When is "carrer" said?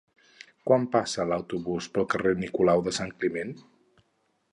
2.13-2.31